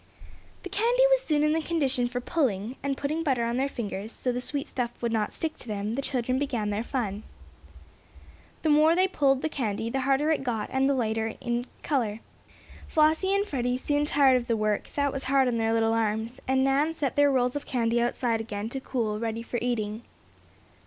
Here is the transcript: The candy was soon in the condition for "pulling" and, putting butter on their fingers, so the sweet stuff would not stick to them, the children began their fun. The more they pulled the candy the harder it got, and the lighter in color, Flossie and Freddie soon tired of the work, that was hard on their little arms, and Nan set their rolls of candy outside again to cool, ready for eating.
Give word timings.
The 0.63 0.69
candy 0.69 1.03
was 1.11 1.21
soon 1.21 1.43
in 1.43 1.53
the 1.53 1.61
condition 1.61 2.07
for 2.07 2.19
"pulling" 2.19 2.75
and, 2.81 2.97
putting 2.97 3.21
butter 3.21 3.45
on 3.45 3.57
their 3.57 3.69
fingers, 3.69 4.11
so 4.11 4.31
the 4.31 4.41
sweet 4.41 4.67
stuff 4.67 4.99
would 4.99 5.13
not 5.13 5.31
stick 5.31 5.57
to 5.57 5.67
them, 5.67 5.93
the 5.93 6.01
children 6.01 6.39
began 6.39 6.71
their 6.71 6.81
fun. 6.81 7.21
The 8.63 8.69
more 8.71 8.95
they 8.95 9.07
pulled 9.07 9.43
the 9.43 9.47
candy 9.47 9.91
the 9.91 10.01
harder 10.01 10.31
it 10.31 10.43
got, 10.43 10.71
and 10.71 10.89
the 10.89 10.95
lighter 10.95 11.35
in 11.39 11.67
color, 11.83 12.19
Flossie 12.87 13.35
and 13.35 13.45
Freddie 13.45 13.77
soon 13.77 14.05
tired 14.05 14.37
of 14.37 14.47
the 14.47 14.57
work, 14.57 14.91
that 14.95 15.13
was 15.13 15.25
hard 15.25 15.47
on 15.47 15.57
their 15.57 15.71
little 15.71 15.93
arms, 15.93 16.39
and 16.47 16.63
Nan 16.63 16.95
set 16.95 17.15
their 17.15 17.31
rolls 17.31 17.55
of 17.55 17.67
candy 17.67 18.01
outside 18.01 18.41
again 18.41 18.69
to 18.69 18.79
cool, 18.79 19.19
ready 19.19 19.43
for 19.43 19.59
eating. 19.61 20.01